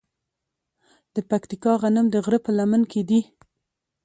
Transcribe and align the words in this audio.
د 1.13 1.17
پکتیا 1.29 1.73
غنم 1.81 2.05
د 2.11 2.15
غره 2.25 2.39
په 2.45 2.51
لمن 2.57 2.81
کې 2.91 3.01
دي. 3.09 3.21